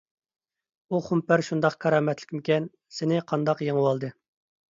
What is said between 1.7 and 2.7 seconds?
كارامەتلىكمىكەن؟